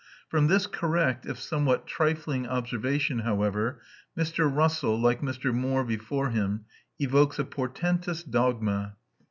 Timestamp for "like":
4.99-5.21